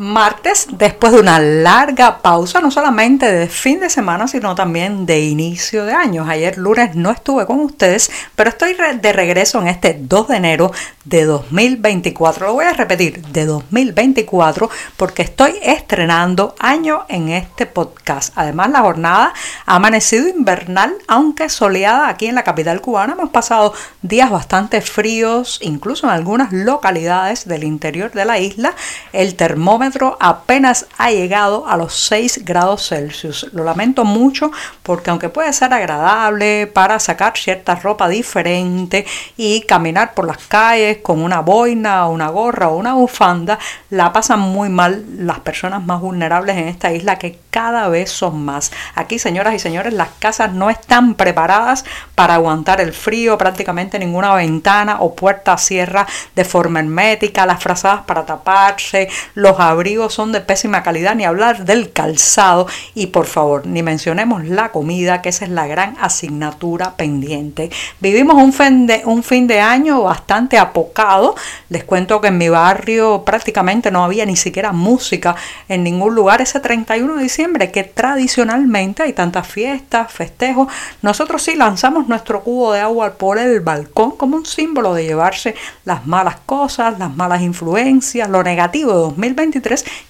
Martes, 0.00 0.66
después 0.70 1.12
de 1.12 1.20
una 1.20 1.38
larga 1.38 2.22
pausa, 2.22 2.62
no 2.62 2.70
solamente 2.70 3.30
de 3.30 3.48
fin 3.48 3.80
de 3.80 3.90
semana, 3.90 4.28
sino 4.28 4.54
también 4.54 5.04
de 5.04 5.20
inicio 5.20 5.84
de 5.84 5.92
años. 5.92 6.26
Ayer 6.26 6.56
lunes 6.56 6.96
no 6.96 7.10
estuve 7.10 7.44
con 7.44 7.60
ustedes, 7.60 8.10
pero 8.34 8.48
estoy 8.48 8.74
de 8.74 9.12
regreso 9.12 9.60
en 9.60 9.68
este 9.68 9.98
2 10.00 10.28
de 10.28 10.36
enero 10.38 10.72
de 11.04 11.26
2024. 11.26 12.46
Lo 12.46 12.54
voy 12.54 12.64
a 12.64 12.72
repetir, 12.72 13.20
de 13.26 13.44
2024, 13.44 14.70
porque 14.96 15.20
estoy 15.20 15.58
estrenando 15.62 16.54
año 16.58 17.04
en 17.10 17.28
este 17.28 17.66
podcast. 17.66 18.32
Además, 18.36 18.70
la 18.70 18.80
jornada 18.80 19.34
ha 19.66 19.74
amanecido 19.74 20.28
invernal, 20.28 20.94
aunque 21.08 21.50
soleada 21.50 22.08
aquí 22.08 22.24
en 22.24 22.36
la 22.36 22.42
capital 22.42 22.80
cubana. 22.80 23.12
Hemos 23.12 23.28
pasado 23.28 23.74
días 24.00 24.30
bastante 24.30 24.80
fríos, 24.80 25.58
incluso 25.60 26.06
en 26.06 26.14
algunas 26.14 26.54
localidades 26.54 27.46
del 27.46 27.64
interior 27.64 28.12
de 28.12 28.24
la 28.24 28.38
isla. 28.38 28.74
El 29.12 29.34
termómetro 29.34 29.89
apenas 30.20 30.86
ha 30.98 31.10
llegado 31.10 31.66
a 31.66 31.76
los 31.76 31.94
6 31.94 32.44
grados 32.44 32.88
Celsius. 32.88 33.48
Lo 33.52 33.64
lamento 33.64 34.04
mucho 34.04 34.50
porque 34.82 35.10
aunque 35.10 35.28
puede 35.28 35.52
ser 35.52 35.72
agradable 35.72 36.66
para 36.66 36.98
sacar 36.98 37.36
cierta 37.36 37.74
ropa 37.74 38.08
diferente 38.08 39.06
y 39.36 39.62
caminar 39.62 40.14
por 40.14 40.26
las 40.26 40.38
calles 40.38 40.98
con 40.98 41.22
una 41.22 41.40
boina, 41.40 42.06
una 42.08 42.28
gorra 42.28 42.68
o 42.68 42.76
una 42.76 42.94
bufanda, 42.94 43.58
la 43.90 44.12
pasan 44.12 44.40
muy 44.40 44.68
mal 44.68 45.04
las 45.18 45.40
personas 45.40 45.82
más 45.84 46.00
vulnerables 46.00 46.56
en 46.56 46.68
esta 46.68 46.92
isla 46.92 47.18
que 47.18 47.38
cada 47.50 47.88
vez 47.88 48.10
son 48.10 48.44
más. 48.44 48.70
Aquí, 48.94 49.18
señoras 49.18 49.54
y 49.54 49.58
señores, 49.58 49.92
las 49.92 50.10
casas 50.18 50.52
no 50.52 50.70
están 50.70 51.14
preparadas 51.14 51.84
para 52.14 52.34
aguantar 52.34 52.80
el 52.80 52.92
frío, 52.92 53.36
prácticamente 53.38 53.98
ninguna 53.98 54.34
ventana 54.34 54.98
o 55.00 55.14
puerta 55.14 55.56
cierra 55.58 56.06
de 56.34 56.44
forma 56.44 56.80
hermética, 56.80 57.46
las 57.46 57.62
frazadas 57.62 58.02
para 58.02 58.24
taparse, 58.24 59.08
los 59.34 59.58
abrigos 59.80 60.12
son 60.12 60.30
de 60.30 60.42
pésima 60.42 60.82
calidad, 60.82 61.14
ni 61.14 61.24
hablar 61.24 61.64
del 61.64 61.90
calzado 61.90 62.66
y 62.94 63.06
por 63.06 63.24
favor, 63.24 63.66
ni 63.66 63.82
mencionemos 63.82 64.44
la 64.44 64.72
comida, 64.72 65.22
que 65.22 65.30
esa 65.30 65.46
es 65.46 65.50
la 65.50 65.66
gran 65.66 65.96
asignatura 65.98 66.96
pendiente. 66.96 67.70
Vivimos 67.98 68.36
un 68.36 68.52
fin 68.52 68.86
de, 68.86 69.00
un 69.06 69.22
fin 69.22 69.46
de 69.46 69.58
año 69.60 70.02
bastante 70.02 70.58
apocado. 70.58 71.34
Les 71.70 71.82
cuento 71.82 72.20
que 72.20 72.28
en 72.28 72.36
mi 72.36 72.50
barrio 72.50 73.22
prácticamente 73.24 73.90
no 73.90 74.04
había 74.04 74.26
ni 74.26 74.36
siquiera 74.36 74.72
música 74.72 75.34
en 75.66 75.82
ningún 75.82 76.14
lugar 76.14 76.42
ese 76.42 76.60
31 76.60 77.16
de 77.16 77.22
diciembre, 77.22 77.70
que 77.70 77.82
tradicionalmente 77.84 79.02
hay 79.02 79.14
tantas 79.14 79.48
fiestas, 79.48 80.12
festejos. 80.12 80.68
Nosotros 81.00 81.42
sí 81.42 81.56
lanzamos 81.56 82.06
nuestro 82.06 82.42
cubo 82.42 82.74
de 82.74 82.80
agua 82.80 83.14
por 83.14 83.38
el 83.38 83.60
balcón 83.60 84.10
como 84.18 84.36
un 84.36 84.44
símbolo 84.44 84.92
de 84.92 85.04
llevarse 85.04 85.54
las 85.86 86.06
malas 86.06 86.36
cosas, 86.44 86.98
las 86.98 87.16
malas 87.16 87.40
influencias, 87.40 88.28
lo 88.28 88.42
negativo 88.42 88.92
de 88.92 88.98
2023 88.98 89.59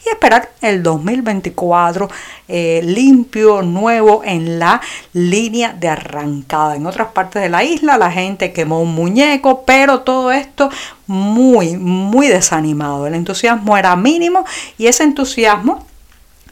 y 0.04 0.08
esperar 0.08 0.50
el 0.60 0.82
2024 0.82 2.08
eh, 2.48 2.80
limpio, 2.84 3.62
nuevo 3.62 4.22
en 4.24 4.58
la 4.58 4.80
línea 5.12 5.72
de 5.72 5.88
arrancada. 5.88 6.76
En 6.76 6.86
otras 6.86 7.08
partes 7.08 7.42
de 7.42 7.48
la 7.48 7.64
isla 7.64 7.98
la 7.98 8.10
gente 8.10 8.52
quemó 8.52 8.80
un 8.80 8.94
muñeco, 8.94 9.64
pero 9.64 10.00
todo 10.00 10.32
esto 10.32 10.70
muy, 11.06 11.76
muy 11.76 12.28
desanimado. 12.28 13.06
El 13.06 13.14
entusiasmo 13.14 13.76
era 13.76 13.96
mínimo 13.96 14.44
y 14.78 14.86
ese 14.86 15.02
entusiasmo 15.02 15.86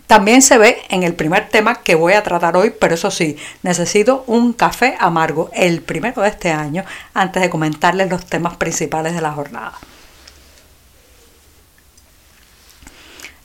también 0.08 0.40
se 0.40 0.56
ve 0.56 0.78
en 0.88 1.02
el 1.02 1.14
primer 1.14 1.50
tema 1.50 1.82
que 1.82 1.94
voy 1.94 2.14
a 2.14 2.22
tratar 2.22 2.56
hoy, 2.56 2.72
pero 2.80 2.94
eso 2.94 3.10
sí, 3.10 3.36
necesito 3.62 4.24
un 4.26 4.54
café 4.54 4.96
amargo, 4.98 5.50
el 5.52 5.82
primero 5.82 6.22
de 6.22 6.30
este 6.30 6.50
año, 6.50 6.82
antes 7.12 7.42
de 7.42 7.50
comentarles 7.50 8.08
los 8.08 8.24
temas 8.24 8.56
principales 8.56 9.14
de 9.14 9.20
la 9.20 9.32
jornada. 9.32 9.74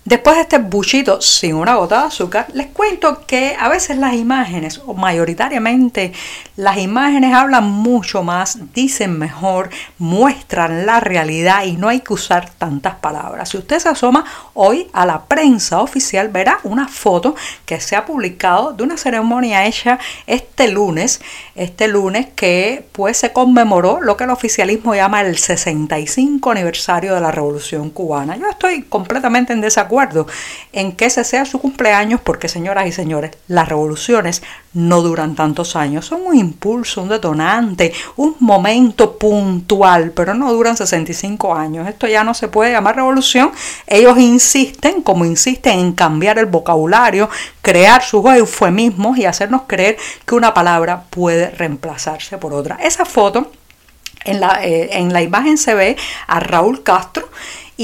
Después 0.06 0.36
de 0.36 0.42
este 0.42 0.58
buchito 0.58 1.22
sin 1.22 1.56
una 1.56 1.76
gota 1.76 2.02
de 2.02 2.08
azúcar, 2.08 2.48
les 2.54 2.68
cuento 2.68 3.26
que 3.26 3.56
a 3.58 3.70
veces 3.70 3.98
las 3.98 4.16
imágenes, 4.16 4.82
o 4.86 4.94
mayoritariamente 4.94 6.12
las 6.58 6.78
imágenes 6.78 7.34
hablan 7.34 7.64
mucho 7.70 8.22
más, 8.22 8.74
dicen 8.74 9.18
mejor, 9.18 9.70
muestran 10.00 10.86
la 10.86 11.00
realidad 11.00 11.64
y 11.64 11.78
no 11.78 11.88
hay 11.88 12.02
que 12.02 12.12
usar 12.12 12.50
tantas 12.50 12.96
palabras. 12.96 13.48
Si 13.48 13.58
usted 13.58 13.80
se 13.80 13.88
asoma 13.88 14.26
hoy 14.54 14.90
a 14.92 15.06
la 15.06 15.24
prensa 15.24 15.80
oficial, 15.80 16.28
verá 16.28 16.60
una 16.64 16.90
foto 16.90 17.34
que 17.66 17.80
se 17.80 17.96
ha 17.96 18.06
publicado 18.06 18.74
de 18.74 18.84
una 18.84 18.98
ceremonia 18.98 19.66
hecha 19.66 20.00
este 20.28 20.68
lunes, 20.68 21.22
este 21.56 21.88
lunes 21.88 22.28
que 22.36 22.86
pues 22.92 23.16
se 23.16 23.32
conmemoró 23.32 24.02
lo 24.02 24.18
que 24.18 24.26
el 24.26 24.32
oficialismo 24.32 24.96
llama 24.96 25.22
el 25.22 25.38
65 25.38 26.52
aniversario 26.52 27.16
de 27.16 27.22
la 27.22 27.32
Revolución 27.32 27.90
Cubana. 27.90 28.36
Yo 28.36 28.50
estoy 28.50 28.82
completamente 28.82 29.54
en 29.54 29.62
desacuerdo 29.62 29.93
en 30.72 30.92
que 30.94 31.06
ese 31.06 31.24
sea 31.24 31.46
su 31.46 31.60
cumpleaños 31.60 32.22
porque, 32.22 32.48
señoras 32.48 32.88
y 32.88 32.92
señores, 32.92 33.32
las 33.48 33.70
revoluciones 33.70 34.42
no 34.74 35.02
duran 35.02 35.36
tantos 35.36 35.76
años, 35.76 36.06
son 36.06 36.22
un 36.26 36.36
impulso, 36.36 37.02
un 37.02 37.10
detonante, 37.10 37.94
un 38.16 38.36
momento 38.40 39.18
puntual, 39.18 40.12
pero 40.12 40.34
no 40.34 40.52
duran 40.52 40.76
65 40.76 41.56
años. 41.56 41.88
Esto 41.88 42.08
ya 42.08 42.24
no 42.24 42.34
se 42.34 42.48
puede 42.48 42.72
llamar 42.72 42.96
revolución. 42.96 43.52
Ellos 43.88 44.18
insisten, 44.18 45.02
como 45.02 45.26
insisten, 45.26 45.80
en 45.80 45.92
cambiar 45.94 46.40
el 46.40 46.48
vocabulario, 46.48 47.30
crear 47.62 48.02
sus 48.04 48.26
eufemismos 48.26 49.18
y 49.18 49.26
hacernos 49.26 49.64
creer 49.68 49.98
que 50.26 50.36
una 50.36 50.54
palabra 50.54 51.04
puede 51.10 51.52
reemplazarse 51.52 52.38
por 52.38 52.54
otra. 52.54 52.78
Esa 52.82 53.06
foto 53.06 53.52
en 54.26 54.40
la, 54.40 54.64
eh, 54.64 54.90
en 54.98 55.12
la, 55.14 55.22
imagen 55.22 55.58
se 55.58 55.74
ve 55.74 55.98
a 56.28 56.40
Raúl 56.40 56.84
Castro 56.84 57.30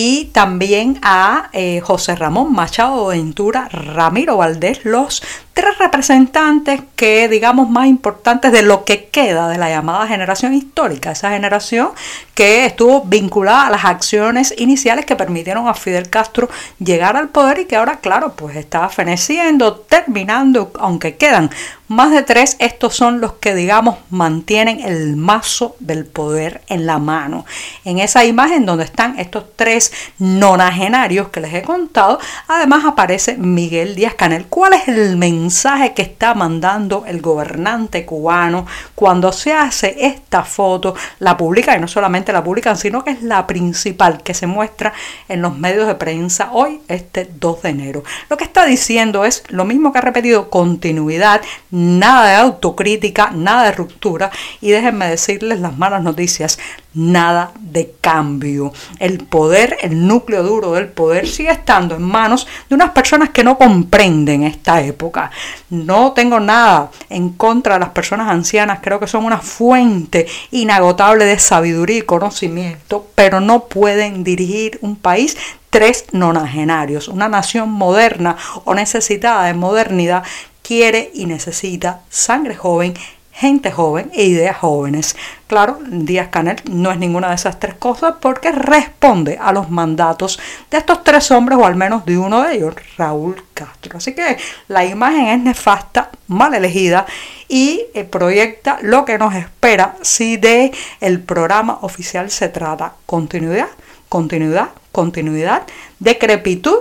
y 0.01 0.29
también 0.31 0.97
a 1.01 1.49
eh, 1.51 1.81
José 1.81 2.15
Ramón 2.15 2.53
Machado 2.53 3.07
Ventura, 3.07 3.67
Ramiro 3.67 4.37
Valdés, 4.37 4.85
los 4.85 5.21
tres 5.51 5.77
representantes 5.77 6.79
que 6.95 7.27
digamos 7.27 7.69
más 7.69 7.87
importantes 7.87 8.53
de 8.53 8.61
lo 8.61 8.85
que 8.85 9.09
queda 9.09 9.49
de 9.49 9.57
la 9.57 9.67
llamada 9.67 10.07
generación 10.07 10.53
histórica, 10.53 11.11
esa 11.11 11.31
generación 11.31 11.89
que 12.33 12.65
estuvo 12.65 13.01
vinculada 13.01 13.67
a 13.67 13.71
las 13.71 13.83
acciones 13.83 14.53
iniciales 14.57 15.05
que 15.05 15.17
permitieron 15.17 15.67
a 15.67 15.73
Fidel 15.73 16.09
Castro 16.09 16.47
llegar 16.79 17.17
al 17.17 17.27
poder 17.27 17.59
y 17.59 17.65
que 17.65 17.75
ahora, 17.75 17.97
claro, 17.97 18.35
pues 18.37 18.55
está 18.55 18.87
feneciendo, 18.87 19.81
terminando, 19.81 20.71
aunque 20.79 21.17
quedan 21.17 21.49
más 21.89 22.11
de 22.11 22.23
tres, 22.23 22.55
estos 22.59 22.95
son 22.95 23.19
los 23.19 23.33
que 23.33 23.53
digamos 23.53 23.97
mantienen 24.09 24.79
el 24.79 25.17
mazo 25.17 25.75
del 25.79 26.05
poder 26.05 26.61
en 26.67 26.85
la 26.85 26.97
mano. 26.99 27.45
En 27.83 27.99
esa 27.99 28.23
imagen 28.23 28.65
donde 28.65 28.85
están 28.85 29.19
estos 29.19 29.43
tres 29.55 29.91
nonagenarios 30.17 31.27
que 31.29 31.41
les 31.41 31.53
he 31.53 31.61
contado, 31.61 32.19
además 32.47 32.85
aparece 32.85 33.37
Miguel 33.37 33.95
Díaz 33.95 34.13
Canel. 34.13 34.45
¿Cuál 34.47 34.73
es 34.73 34.87
el 34.87 35.17
mensaje? 35.17 35.89
que 35.95 36.01
está 36.01 36.33
mandando 36.33 37.03
el 37.07 37.21
gobernante 37.21 38.05
cubano 38.05 38.65
cuando 38.95 39.31
se 39.31 39.53
hace 39.53 39.95
esta 40.05 40.43
foto, 40.43 40.95
la 41.19 41.37
publica 41.37 41.75
y 41.75 41.79
no 41.79 41.87
solamente 41.87 42.33
la 42.33 42.43
publican, 42.43 42.77
sino 42.77 43.03
que 43.03 43.11
es 43.11 43.23
la 43.23 43.47
principal 43.47 44.21
que 44.23 44.33
se 44.33 44.47
muestra 44.47 44.93
en 45.27 45.41
los 45.41 45.57
medios 45.57 45.87
de 45.87 45.95
prensa 45.95 46.49
hoy, 46.51 46.81
este 46.87 47.29
2 47.39 47.61
de 47.63 47.69
enero. 47.69 48.03
Lo 48.29 48.37
que 48.37 48.43
está 48.43 48.65
diciendo 48.65 49.25
es 49.25 49.43
lo 49.49 49.65
mismo 49.65 49.91
que 49.91 49.99
ha 49.99 50.01
repetido, 50.01 50.49
continuidad, 50.49 51.41
nada 51.79 52.29
de 52.29 52.35
autocrítica, 52.35 53.31
nada 53.31 53.65
de 53.65 53.71
ruptura 53.71 54.31
y 54.59 54.71
déjenme 54.71 55.07
decirles 55.07 55.59
las 55.59 55.77
malas 55.77 56.03
noticias, 56.03 56.59
nada 56.93 57.51
de 57.59 57.93
cambio. 58.01 58.73
El 58.99 59.19
poder, 59.19 59.77
el 59.81 60.05
núcleo 60.05 60.43
duro 60.43 60.73
del 60.73 60.87
poder 60.89 61.27
sigue 61.27 61.51
estando 61.51 61.95
en 61.95 62.01
manos 62.01 62.47
de 62.67 62.75
unas 62.75 62.91
personas 62.91 63.29
que 63.29 63.43
no 63.43 63.57
comprenden 63.57 64.43
esta 64.43 64.81
época. 64.81 65.31
No 65.69 66.11
tengo 66.13 66.39
nada 66.39 66.91
en 67.09 67.29
contra 67.29 67.75
de 67.75 67.79
las 67.79 67.89
personas 67.89 68.29
ancianas, 68.29 68.79
creo 68.81 68.99
que 68.99 69.07
son 69.07 69.23
una 69.23 69.39
fuente 69.39 70.27
inagotable 70.51 71.25
de 71.25 71.39
sabiduría 71.39 71.99
y 71.99 72.01
conocimiento, 72.01 73.07
pero 73.15 73.39
no 73.39 73.65
pueden 73.65 74.23
dirigir 74.23 74.79
un 74.81 74.95
país 74.95 75.37
tres 75.69 76.05
nonagenarios. 76.11 77.07
Una 77.07 77.29
nación 77.29 77.69
moderna 77.69 78.35
o 78.65 78.73
necesitada 78.73 79.45
de 79.45 79.53
modernidad 79.53 80.23
quiere 80.69 81.09
y 81.15 81.25
necesita 81.25 82.01
sangre 82.11 82.53
joven 82.55 82.93
gente 83.31 83.71
joven 83.71 84.11
e 84.13 84.25
ideas 84.25 84.57
jóvenes. 84.57 85.15
Claro, 85.47 85.79
Díaz 85.87 86.27
Canel 86.27 86.57
no 86.69 86.91
es 86.91 86.99
ninguna 86.99 87.29
de 87.29 87.35
esas 87.35 87.59
tres 87.59 87.73
cosas 87.73 88.15
porque 88.21 88.51
responde 88.51 89.39
a 89.41 89.51
los 89.51 89.71
mandatos 89.71 90.39
de 90.69 90.77
estos 90.77 91.03
tres 91.03 91.31
hombres 91.31 91.57
o 91.57 91.65
al 91.65 91.75
menos 91.75 92.05
de 92.05 92.19
uno 92.19 92.43
de 92.43 92.55
ellos, 92.55 92.75
Raúl 92.97 93.41
Castro. 93.55 93.97
Así 93.97 94.13
que 94.13 94.37
la 94.67 94.85
imagen 94.85 95.27
es 95.27 95.39
nefasta, 95.39 96.11
mal 96.27 96.53
elegida 96.53 97.07
y 97.47 97.85
eh, 97.95 98.03
proyecta 98.03 98.77
lo 98.83 99.05
que 99.05 99.17
nos 99.17 99.33
espera 99.33 99.95
si 100.03 100.37
de 100.37 100.71
el 101.01 101.19
programa 101.19 101.79
oficial 101.81 102.29
se 102.29 102.49
trata. 102.49 102.93
Continuidad, 103.07 103.69
continuidad, 104.07 104.69
continuidad, 104.91 105.63
decrepitud, 105.97 106.77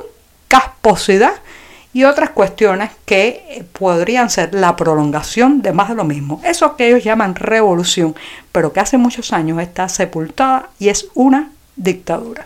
casposidad 0.48 1.34
y 1.98 2.04
otras 2.04 2.30
cuestiones 2.30 2.92
que 3.04 3.66
podrían 3.72 4.30
ser 4.30 4.54
la 4.54 4.76
prolongación 4.76 5.62
de 5.62 5.72
más 5.72 5.88
de 5.88 5.96
lo 5.96 6.04
mismo. 6.04 6.40
Eso 6.44 6.76
que 6.76 6.86
ellos 6.86 7.02
llaman 7.02 7.34
revolución, 7.34 8.14
pero 8.52 8.72
que 8.72 8.78
hace 8.78 8.98
muchos 8.98 9.32
años 9.32 9.60
está 9.60 9.88
sepultada 9.88 10.70
y 10.78 10.90
es 10.90 11.08
una 11.14 11.50
dictadura. 11.74 12.44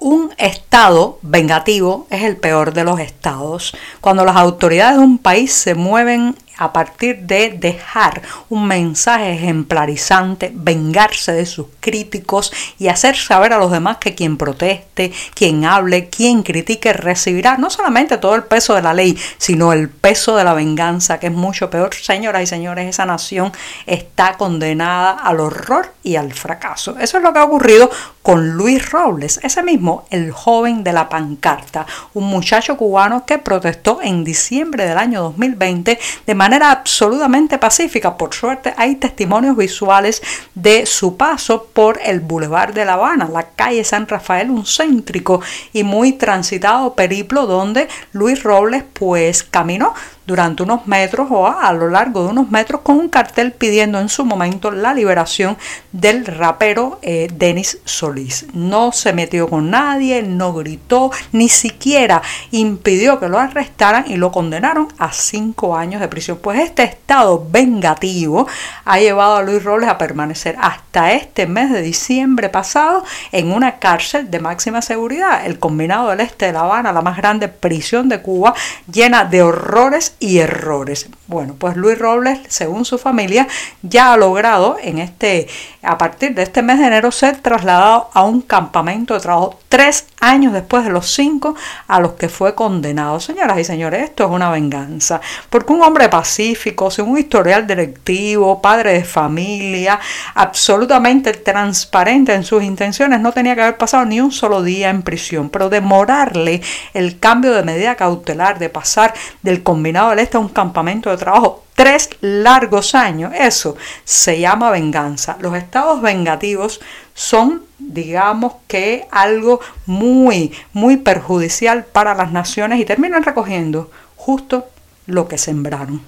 Un 0.00 0.32
estado 0.38 1.20
vengativo 1.22 2.08
es 2.10 2.24
el 2.24 2.36
peor 2.36 2.74
de 2.74 2.82
los 2.82 2.98
estados. 2.98 3.72
Cuando 4.00 4.24
las 4.24 4.34
autoridades 4.34 4.98
de 4.98 5.04
un 5.04 5.18
país 5.18 5.52
se 5.52 5.76
mueven 5.76 6.34
a 6.58 6.72
partir 6.72 7.20
de 7.20 7.50
dejar 7.50 8.22
un 8.48 8.66
mensaje 8.66 9.34
ejemplarizante, 9.34 10.50
vengarse 10.54 11.32
de 11.32 11.46
sus 11.46 11.66
críticos 11.80 12.52
y 12.78 12.88
hacer 12.88 13.16
saber 13.16 13.52
a 13.52 13.58
los 13.58 13.70
demás 13.70 13.98
que 13.98 14.14
quien 14.14 14.36
proteste, 14.36 15.12
quien 15.34 15.64
hable, 15.64 16.08
quien 16.08 16.42
critique 16.42 16.92
recibirá 16.92 17.56
no 17.58 17.70
solamente 17.70 18.18
todo 18.18 18.34
el 18.34 18.44
peso 18.44 18.74
de 18.74 18.82
la 18.82 18.94
ley, 18.94 19.18
sino 19.38 19.72
el 19.72 19.88
peso 19.88 20.36
de 20.36 20.44
la 20.44 20.54
venganza, 20.54 21.18
que 21.18 21.26
es 21.26 21.32
mucho 21.32 21.68
peor. 21.70 21.94
Señoras 21.94 22.42
y 22.42 22.46
señores, 22.46 22.88
esa 22.88 23.06
nación 23.06 23.52
está 23.86 24.34
condenada 24.34 25.10
al 25.12 25.40
horror 25.40 25.92
y 26.02 26.16
al 26.16 26.32
fracaso. 26.32 26.96
Eso 26.98 27.18
es 27.18 27.22
lo 27.22 27.32
que 27.32 27.38
ha 27.38 27.44
ocurrido 27.44 27.90
con 28.22 28.50
Luis 28.50 28.90
Robles, 28.90 29.38
ese 29.42 29.62
mismo, 29.62 30.04
el 30.10 30.32
joven 30.32 30.82
de 30.82 30.92
la 30.92 31.08
pancarta, 31.08 31.86
un 32.14 32.24
muchacho 32.24 32.76
cubano 32.76 33.24
que 33.24 33.38
protestó 33.38 34.00
en 34.02 34.24
diciembre 34.24 34.84
del 34.84 34.98
año 34.98 35.22
2020 35.22 35.98
de 36.26 36.34
manera 36.34 36.45
absolutamente 36.52 37.58
pacífica. 37.58 38.16
Por 38.16 38.34
suerte 38.34 38.74
hay 38.76 38.96
testimonios 38.96 39.56
visuales 39.56 40.22
de 40.54 40.86
su 40.86 41.16
paso 41.16 41.68
por 41.72 41.98
el 42.04 42.20
Boulevard 42.20 42.74
de 42.74 42.84
La 42.84 42.94
Habana, 42.94 43.28
la 43.32 43.48
calle 43.50 43.84
San 43.84 44.06
Rafael, 44.06 44.50
un 44.50 44.64
céntrico 44.64 45.40
y 45.72 45.82
muy 45.82 46.12
transitado 46.12 46.94
periplo 46.94 47.46
donde 47.46 47.88
Luis 48.12 48.42
Robles 48.42 48.84
pues 48.92 49.42
caminó 49.42 49.94
durante 50.26 50.62
unos 50.62 50.86
metros 50.86 51.28
o 51.30 51.46
a, 51.46 51.72
lo 51.72 51.88
largo 51.88 52.24
de 52.24 52.30
unos 52.30 52.50
metros 52.50 52.80
con 52.82 52.98
un 52.98 53.08
cartel 53.08 53.52
pidiendo 53.52 54.00
en 54.00 54.08
su 54.08 54.24
momento 54.24 54.70
la 54.70 54.92
liberación 54.92 55.56
del 55.92 56.26
rapero 56.26 56.98
eh, 57.02 57.28
Denis 57.32 57.78
Solís. 57.84 58.46
No 58.52 58.92
se 58.92 59.12
metió 59.12 59.48
con 59.48 59.70
nadie, 59.70 60.22
no 60.22 60.52
gritó, 60.52 61.10
ni 61.32 61.48
siquiera 61.48 62.22
impidió 62.50 63.20
que 63.20 63.28
lo 63.28 63.38
arrestaran 63.38 64.04
y 64.08 64.16
lo 64.16 64.32
condenaron 64.32 64.88
a 64.98 65.12
cinco 65.12 65.76
años 65.76 66.00
de 66.00 66.08
prisión. 66.08 66.38
Pues 66.42 66.60
este 66.60 66.82
estado 66.82 67.46
vengativo 67.48 68.46
ha 68.84 68.98
llevado 68.98 69.36
a 69.36 69.42
Luis 69.42 69.62
Robles 69.62 69.88
a 69.88 69.98
permanecer 69.98 70.56
hasta 70.60 71.12
este 71.12 71.46
mes 71.46 71.70
de 71.70 71.82
diciembre 71.82 72.48
pasado 72.48 73.04
en 73.32 73.52
una 73.52 73.78
cárcel 73.78 74.30
de 74.30 74.40
máxima 74.40 74.82
seguridad, 74.82 75.46
el 75.46 75.58
combinado 75.58 76.10
del 76.10 76.20
este 76.20 76.46
de 76.46 76.52
La 76.52 76.60
Habana, 76.60 76.92
la 76.92 77.02
más 77.02 77.16
grande 77.16 77.48
prisión 77.48 78.08
de 78.08 78.20
Cuba, 78.20 78.54
llena 78.90 79.24
de 79.24 79.42
horrores 79.42 80.15
y 80.18 80.38
errores. 80.38 81.08
Bueno, 81.26 81.56
pues 81.58 81.76
Luis 81.76 81.98
Robles, 81.98 82.40
según 82.48 82.84
su 82.84 82.98
familia, 82.98 83.46
ya 83.82 84.12
ha 84.12 84.16
logrado 84.16 84.76
en 84.82 84.98
este, 84.98 85.48
a 85.82 85.98
partir 85.98 86.34
de 86.34 86.42
este 86.42 86.62
mes 86.62 86.78
de 86.78 86.86
enero 86.86 87.10
ser 87.10 87.38
trasladado 87.38 88.10
a 88.14 88.22
un 88.22 88.40
campamento 88.40 89.14
de 89.14 89.20
trabajo 89.20 89.58
tres 89.68 90.06
años 90.20 90.52
después 90.52 90.84
de 90.84 90.90
los 90.90 91.10
cinco 91.10 91.54
a 91.88 92.00
los 92.00 92.12
que 92.12 92.28
fue 92.28 92.54
condenado. 92.54 93.20
Señoras 93.20 93.58
y 93.58 93.64
señores, 93.64 94.04
esto 94.04 94.24
es 94.24 94.30
una 94.30 94.50
venganza, 94.50 95.20
porque 95.50 95.72
un 95.72 95.82
hombre 95.82 96.08
pacífico, 96.08 96.90
sin 96.90 97.06
un 97.06 97.18
historial 97.18 97.66
directivo, 97.66 98.62
padre 98.62 98.94
de 98.94 99.04
familia, 99.04 100.00
absolutamente 100.34 101.32
transparente 101.32 102.32
en 102.34 102.44
sus 102.44 102.62
intenciones, 102.62 103.20
no 103.20 103.32
tenía 103.32 103.54
que 103.54 103.62
haber 103.62 103.76
pasado 103.76 104.04
ni 104.06 104.20
un 104.20 104.32
solo 104.32 104.62
día 104.62 104.90
en 104.90 105.02
prisión, 105.02 105.50
pero 105.50 105.68
demorarle 105.68 106.62
el 106.94 107.18
cambio 107.18 107.52
de 107.52 107.62
medida 107.62 107.96
cautelar, 107.96 108.58
de 108.58 108.70
pasar 108.70 109.12
del 109.42 109.62
combinado 109.62 110.05
este 110.12 110.36
a 110.36 110.40
un 110.40 110.48
campamento 110.48 111.10
de 111.10 111.16
trabajo 111.16 111.66
tres 111.76 112.08
largos 112.20 112.94
años, 112.94 113.32
eso 113.38 113.76
se 114.04 114.40
llama 114.40 114.70
venganza. 114.70 115.36
Los 115.40 115.54
estados 115.54 116.00
vengativos 116.00 116.80
son, 117.14 117.62
digamos 117.78 118.54
que, 118.66 119.06
algo 119.12 119.60
muy, 119.84 120.52
muy 120.72 120.96
perjudicial 120.96 121.84
para 121.84 122.14
las 122.14 122.32
naciones 122.32 122.80
y 122.80 122.84
terminan 122.84 123.22
recogiendo 123.22 123.90
justo 124.16 124.66
lo 125.06 125.28
que 125.28 125.38
sembraron. 125.38 126.00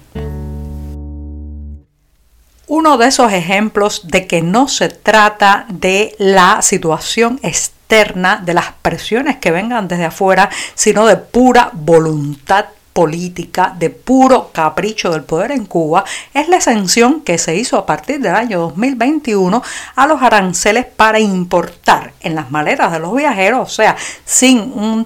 Uno 2.67 2.97
de 2.97 3.07
esos 3.07 3.31
ejemplos 3.31 4.07
de 4.07 4.27
que 4.27 4.41
no 4.41 4.67
se 4.67 4.89
trata 4.89 5.65
de 5.69 6.15
la 6.19 6.61
situación 6.61 7.39
externa, 7.41 8.41
de 8.43 8.53
las 8.53 8.73
presiones 8.81 9.37
que 9.37 9.49
vengan 9.51 9.87
desde 9.87 10.05
afuera, 10.05 10.49
sino 10.75 11.07
de 11.07 11.17
pura 11.17 11.71
voluntad 11.73 12.65
política 12.99 13.73
de 13.79 13.89
puro 13.91 14.49
capricho 14.51 15.11
del 15.11 15.23
poder 15.23 15.53
en 15.53 15.65
Cuba 15.65 16.03
es 16.33 16.49
la 16.49 16.57
exención 16.57 17.21
que 17.21 17.37
se 17.37 17.55
hizo 17.55 17.77
a 17.77 17.85
partir 17.85 18.19
del 18.19 18.35
año 18.35 18.59
2021 18.59 19.63
a 19.95 20.05
los 20.05 20.21
aranceles 20.21 20.83
para 20.83 21.17
importar 21.17 22.11
en 22.19 22.35
las 22.35 22.51
maletas 22.51 22.91
de 22.91 22.99
los 22.99 23.15
viajeros, 23.15 23.71
o 23.71 23.73
sea, 23.73 23.95
sin 24.25 24.59
un 24.59 25.05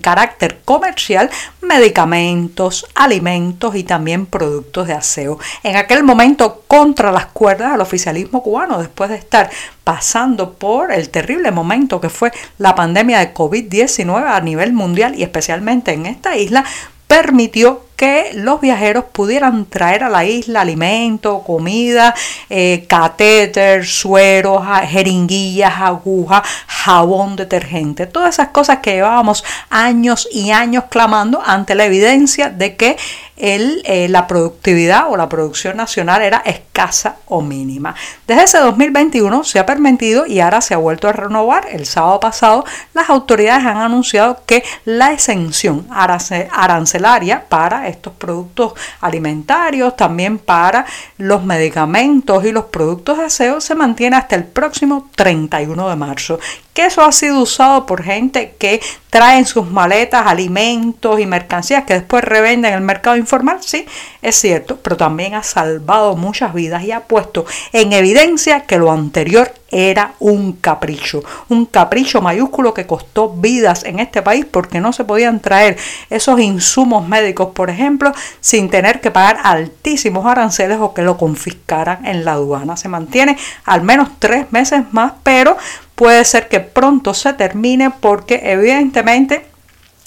carácter 0.00 0.60
comercial 0.64 1.28
medicamentos, 1.60 2.86
alimentos 2.94 3.74
y 3.74 3.84
también 3.84 4.24
productos 4.24 4.86
de 4.86 4.94
aseo. 4.94 5.38
En 5.62 5.76
aquel 5.76 6.04
momento 6.04 6.62
contra 6.66 7.12
las 7.12 7.26
cuerdas 7.26 7.72
del 7.72 7.80
oficialismo 7.82 8.42
cubano, 8.42 8.78
después 8.78 9.10
de 9.10 9.16
estar 9.16 9.50
pasando 9.84 10.54
por 10.54 10.90
el 10.90 11.10
terrible 11.10 11.50
momento 11.50 12.00
que 12.00 12.08
fue 12.08 12.32
la 12.56 12.74
pandemia 12.74 13.18
de 13.18 13.34
COVID-19 13.34 14.24
a 14.26 14.40
nivel 14.40 14.72
mundial 14.72 15.14
y 15.18 15.22
especialmente 15.22 15.92
en 15.92 16.06
esta 16.06 16.36
isla, 16.36 16.64
permitió 17.06 17.86
que 17.96 18.32
los 18.34 18.60
viajeros 18.60 19.04
pudieran 19.10 19.64
traer 19.64 20.04
a 20.04 20.10
la 20.10 20.24
isla 20.24 20.60
alimento, 20.60 21.42
comida, 21.42 22.14
eh, 22.50 22.84
catéter, 22.88 23.86
sueros, 23.86 24.62
jeringuillas, 24.86 25.72
agujas, 25.80 26.42
jabón, 26.66 27.36
detergente, 27.36 28.06
todas 28.06 28.34
esas 28.34 28.48
cosas 28.48 28.78
que 28.78 28.92
llevábamos 28.92 29.44
años 29.70 30.28
y 30.30 30.50
años 30.50 30.84
clamando 30.90 31.42
ante 31.44 31.74
la 31.74 31.86
evidencia 31.86 32.50
de 32.50 32.76
que 32.76 32.96
el, 33.36 33.82
eh, 33.84 34.08
la 34.08 34.26
productividad 34.26 35.10
o 35.10 35.16
la 35.16 35.28
producción 35.28 35.76
nacional 35.76 36.22
era 36.22 36.38
escasa 36.38 37.16
o 37.26 37.42
mínima. 37.42 37.94
Desde 38.26 38.44
ese 38.44 38.58
2021 38.58 39.44
se 39.44 39.58
ha 39.58 39.66
permitido 39.66 40.26
y 40.26 40.40
ahora 40.40 40.60
se 40.60 40.74
ha 40.74 40.78
vuelto 40.78 41.08
a 41.08 41.12
renovar. 41.12 41.66
El 41.70 41.86
sábado 41.86 42.20
pasado 42.20 42.64
las 42.94 43.10
autoridades 43.10 43.66
han 43.66 43.78
anunciado 43.78 44.40
que 44.46 44.64
la 44.84 45.12
exención 45.12 45.86
arancelaria 45.90 47.44
para 47.48 47.88
estos 47.88 48.12
productos 48.14 48.74
alimentarios, 49.00 49.96
también 49.96 50.38
para 50.38 50.86
los 51.18 51.44
medicamentos 51.44 52.44
y 52.44 52.52
los 52.52 52.66
productos 52.66 53.18
de 53.18 53.24
aseo 53.24 53.60
se 53.60 53.74
mantiene 53.74 54.16
hasta 54.16 54.36
el 54.36 54.44
próximo 54.44 55.10
31 55.14 55.88
de 55.88 55.96
marzo 55.96 56.38
que 56.76 56.84
eso 56.84 57.02
ha 57.02 57.10
sido 57.10 57.40
usado 57.40 57.86
por 57.86 58.02
gente 58.02 58.54
que 58.58 58.82
trae 59.08 59.38
en 59.38 59.46
sus 59.46 59.66
maletas 59.66 60.26
alimentos 60.26 61.18
y 61.18 61.24
mercancías 61.24 61.84
que 61.84 61.94
después 61.94 62.22
revenden 62.22 62.72
en 62.72 62.78
el 62.78 62.84
mercado 62.84 63.16
informal, 63.26 63.58
sí, 63.60 63.86
es 64.22 64.36
cierto, 64.36 64.78
pero 64.80 64.96
también 64.96 65.34
ha 65.34 65.42
salvado 65.42 66.14
muchas 66.14 66.54
vidas 66.54 66.84
y 66.84 66.92
ha 66.92 67.00
puesto 67.00 67.44
en 67.72 67.92
evidencia 67.92 68.66
que 68.66 68.78
lo 68.78 68.92
anterior 68.92 69.52
era 69.68 70.12
un 70.20 70.52
capricho, 70.52 71.24
un 71.48 71.66
capricho 71.66 72.20
mayúsculo 72.22 72.72
que 72.72 72.86
costó 72.86 73.30
vidas 73.30 73.84
en 73.84 73.98
este 73.98 74.22
país 74.22 74.46
porque 74.48 74.80
no 74.80 74.92
se 74.92 75.04
podían 75.04 75.40
traer 75.40 75.76
esos 76.08 76.38
insumos 76.38 77.08
médicos, 77.08 77.48
por 77.52 77.68
ejemplo, 77.68 78.12
sin 78.40 78.70
tener 78.70 79.00
que 79.00 79.10
pagar 79.10 79.40
altísimos 79.42 80.24
aranceles 80.24 80.78
o 80.80 80.94
que 80.94 81.02
lo 81.02 81.18
confiscaran 81.18 82.06
en 82.06 82.24
la 82.24 82.34
aduana. 82.34 82.76
Se 82.76 82.88
mantiene 82.88 83.36
al 83.64 83.82
menos 83.82 84.08
tres 84.20 84.52
meses 84.52 84.84
más, 84.92 85.14
pero 85.24 85.56
puede 85.96 86.24
ser 86.24 86.48
que 86.48 86.60
pronto 86.60 87.12
se 87.12 87.32
termine 87.32 87.90
porque 87.90 88.40
evidentemente 88.44 89.55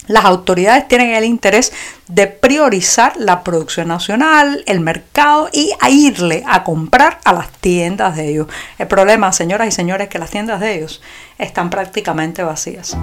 las 0.10 0.26
autoridades 0.26 0.88
tienen 0.88 1.14
el 1.14 1.24
interés 1.24 1.72
de 2.08 2.26
priorizar 2.26 3.14
la 3.18 3.44
producción 3.44 3.90
nacional, 3.90 4.64
el 4.66 4.80
mercado 4.80 5.50
y 5.54 5.72
a 5.80 5.92
irle 5.92 6.44
a 6.48 6.64
comprar 6.64 7.20
a 7.24 7.32
las 7.32 7.52
tiendas 7.52 8.16
de 8.16 8.30
ellos. 8.30 8.48
El 8.80 8.88
problema, 8.88 9.32
señoras 9.32 9.68
y 9.68 9.72
señores, 9.72 10.06
es 10.06 10.10
que 10.10 10.18
las 10.18 10.32
tiendas 10.32 10.60
de 10.62 10.78
ellos 10.78 11.00
están 11.38 11.70
prácticamente 11.70 12.42
vacías. 12.42 12.98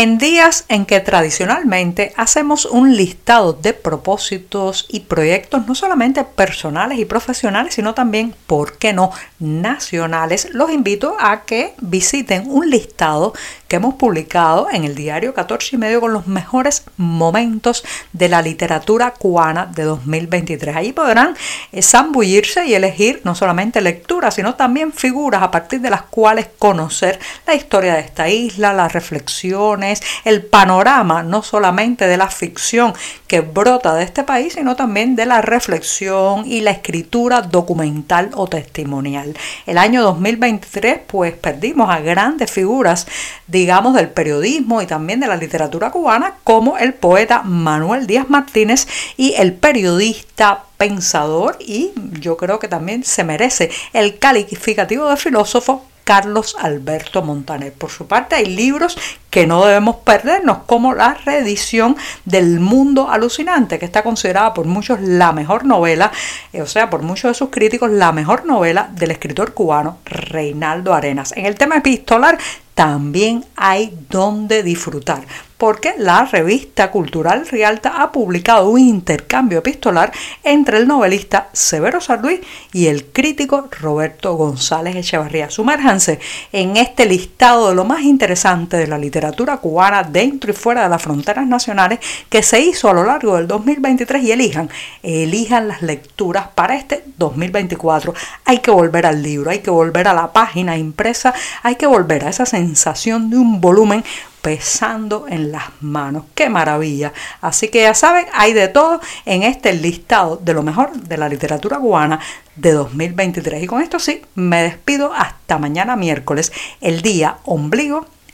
En 0.00 0.16
días 0.16 0.64
en 0.68 0.86
que 0.86 1.00
tradicionalmente 1.00 2.12
hacemos 2.16 2.66
un 2.66 2.96
listado 2.96 3.52
de 3.52 3.74
propósitos 3.74 4.86
y 4.88 5.00
proyectos 5.00 5.66
no 5.66 5.74
solamente 5.74 6.22
personales 6.22 7.00
y 7.00 7.04
profesionales, 7.04 7.74
sino 7.74 7.94
también, 7.94 8.32
¿por 8.46 8.78
qué 8.78 8.92
no?, 8.92 9.10
nacionales, 9.40 10.50
los 10.52 10.70
invito 10.70 11.16
a 11.18 11.42
que 11.42 11.74
visiten 11.80 12.44
un 12.46 12.70
listado 12.70 13.32
que 13.66 13.76
hemos 13.76 13.94
publicado 13.94 14.68
en 14.70 14.84
el 14.84 14.94
diario 14.94 15.34
14 15.34 15.74
y 15.74 15.78
medio 15.78 16.00
con 16.00 16.12
los 16.12 16.28
mejores 16.28 16.84
momentos 16.96 17.82
de 18.12 18.28
la 18.28 18.40
literatura 18.40 19.10
cubana 19.10 19.66
de 19.66 19.82
2023. 19.82 20.76
Allí 20.76 20.92
podrán 20.92 21.36
eh, 21.72 21.82
zambullirse 21.82 22.66
y 22.66 22.74
elegir 22.74 23.20
no 23.24 23.34
solamente 23.34 23.80
lecturas, 23.80 24.36
sino 24.36 24.54
también 24.54 24.92
figuras 24.92 25.42
a 25.42 25.50
partir 25.50 25.80
de 25.80 25.90
las 25.90 26.02
cuales 26.02 26.48
conocer 26.58 27.18
la 27.48 27.54
historia 27.54 27.94
de 27.94 28.00
esta 28.00 28.28
isla, 28.28 28.72
las 28.72 28.92
reflexiones, 28.92 29.87
el 30.24 30.44
panorama 30.44 31.22
no 31.22 31.42
solamente 31.42 32.06
de 32.06 32.16
la 32.16 32.28
ficción 32.28 32.94
que 33.26 33.40
brota 33.40 33.94
de 33.94 34.04
este 34.04 34.22
país, 34.22 34.54
sino 34.54 34.76
también 34.76 35.16
de 35.16 35.26
la 35.26 35.40
reflexión 35.40 36.44
y 36.46 36.60
la 36.60 36.70
escritura 36.70 37.42
documental 37.42 38.30
o 38.34 38.46
testimonial. 38.46 39.36
El 39.66 39.78
año 39.78 40.02
2023 40.02 41.00
pues 41.06 41.34
perdimos 41.34 41.90
a 41.90 42.00
grandes 42.00 42.50
figuras 42.50 43.06
digamos, 43.48 43.94
del 43.94 44.10
periodismo 44.10 44.82
y 44.82 44.86
también 44.86 45.20
de 45.20 45.26
la 45.26 45.36
literatura 45.36 45.90
cubana, 45.90 46.34
como 46.44 46.78
el 46.78 46.94
poeta 46.94 47.42
Manuel 47.42 48.06
Díaz 48.06 48.28
Martínez 48.28 48.86
y 49.16 49.34
el 49.34 49.54
periodista 49.54 50.64
pensador 50.76 51.56
y 51.60 51.92
yo 52.20 52.36
creo 52.36 52.58
que 52.58 52.68
también 52.68 53.04
se 53.04 53.24
merece 53.24 53.70
el 53.92 54.18
calificativo 54.18 55.08
de 55.08 55.16
filósofo 55.16 55.84
Carlos 56.04 56.56
Alberto 56.58 57.22
Montaner. 57.22 57.72
Por 57.72 57.90
su 57.90 58.06
parte, 58.06 58.36
hay 58.36 58.46
libros 58.46 58.96
que 59.30 59.46
no 59.46 59.64
debemos 59.64 59.96
perdernos, 59.96 60.58
como 60.66 60.94
la 60.94 61.14
reedición 61.14 61.96
del 62.24 62.60
Mundo 62.60 63.10
Alucinante, 63.10 63.78
que 63.78 63.84
está 63.84 64.02
considerada 64.02 64.54
por 64.54 64.66
muchos 64.66 65.00
la 65.00 65.32
mejor 65.32 65.64
novela, 65.64 66.10
eh, 66.52 66.62
o 66.62 66.66
sea, 66.66 66.90
por 66.90 67.02
muchos 67.02 67.30
de 67.30 67.34
sus 67.34 67.50
críticos, 67.50 67.90
la 67.90 68.12
mejor 68.12 68.46
novela 68.46 68.88
del 68.92 69.10
escritor 69.10 69.52
cubano 69.52 69.98
Reinaldo 70.04 70.94
Arenas. 70.94 71.32
En 71.36 71.46
el 71.46 71.56
tema 71.56 71.76
epistolar 71.76 72.38
también 72.74 73.44
hay 73.56 73.92
donde 74.08 74.62
disfrutar 74.62 75.22
porque 75.58 75.94
la 75.98 76.24
revista 76.24 76.90
cultural 76.90 77.46
Rialta 77.46 78.00
ha 78.00 78.12
publicado 78.12 78.70
un 78.70 78.78
intercambio 78.78 79.58
epistolar 79.58 80.12
entre 80.44 80.78
el 80.78 80.86
novelista 80.86 81.48
Severo 81.52 82.00
Sarduy 82.00 82.40
y 82.72 82.86
el 82.86 83.06
crítico 83.06 83.68
Roberto 83.80 84.34
González 84.34 84.94
Echevarría. 84.94 85.50
Sumérjanse 85.50 86.20
en 86.52 86.76
este 86.76 87.04
listado 87.06 87.68
de 87.68 87.74
lo 87.74 87.84
más 87.84 88.02
interesante 88.02 88.76
de 88.76 88.86
la 88.86 88.96
literatura 88.96 89.17
cubana 89.60 90.02
dentro 90.02 90.50
y 90.50 90.54
fuera 90.54 90.82
de 90.82 90.88
las 90.88 91.02
fronteras 91.02 91.46
nacionales 91.46 91.98
que 92.28 92.42
se 92.42 92.60
hizo 92.60 92.88
a 92.88 92.92
lo 92.92 93.04
largo 93.04 93.36
del 93.36 93.46
2023 93.46 94.22
y 94.22 94.32
elijan, 94.32 94.70
elijan 95.02 95.68
las 95.68 95.82
lecturas 95.82 96.48
para 96.54 96.74
este 96.74 97.04
2024. 97.16 98.14
Hay 98.44 98.58
que 98.58 98.70
volver 98.70 99.06
al 99.06 99.22
libro, 99.22 99.50
hay 99.50 99.60
que 99.60 99.70
volver 99.70 100.08
a 100.08 100.14
la 100.14 100.32
página 100.32 100.76
impresa, 100.76 101.34
hay 101.62 101.76
que 101.76 101.86
volver 101.86 102.24
a 102.24 102.30
esa 102.30 102.46
sensación 102.46 103.30
de 103.30 103.36
un 103.36 103.60
volumen 103.60 104.04
pesando 104.42 105.26
en 105.28 105.52
las 105.52 105.64
manos. 105.80 106.24
¡Qué 106.34 106.48
maravilla! 106.48 107.12
Así 107.40 107.68
que 107.68 107.82
ya 107.82 107.94
saben, 107.94 108.26
hay 108.32 108.52
de 108.52 108.68
todo 108.68 109.00
en 109.26 109.42
este 109.42 109.72
listado 109.72 110.36
de 110.36 110.54
lo 110.54 110.62
mejor 110.62 110.92
de 110.92 111.16
la 111.16 111.28
literatura 111.28 111.78
cubana 111.78 112.20
de 112.56 112.72
2023. 112.72 113.62
Y 113.62 113.66
con 113.66 113.82
esto 113.82 113.98
sí, 113.98 114.22
me 114.34 114.62
despido 114.62 115.12
hasta 115.12 115.58
mañana 115.58 115.96
miércoles, 115.96 116.52
el 116.80 117.02
día 117.02 117.38
ombligo 117.44 118.06